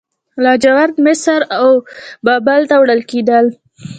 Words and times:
لاجورد 0.43 0.95
مصر 1.07 1.39
او 1.59 1.69
بابل 2.25 2.61
ته 2.69 2.75
وړل 2.81 3.01
کیدل 3.11 3.45